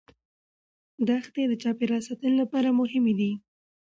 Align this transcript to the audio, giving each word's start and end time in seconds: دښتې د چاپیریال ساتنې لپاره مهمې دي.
دښتې 1.07 1.43
د 1.47 1.53
چاپیریال 1.63 2.01
ساتنې 2.09 2.35
لپاره 2.41 2.77
مهمې 2.79 3.13
دي. 3.19 3.31